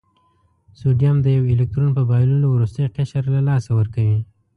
سوډیم 0.79 1.15
د 1.21 1.27
یو 1.37 1.43
الکترون 1.53 1.89
په 1.97 2.03
بایللو 2.09 2.47
وروستی 2.51 2.83
قشر 2.95 3.23
له 3.35 3.41
لاسه 3.47 3.69
ورکوي. 3.79 4.19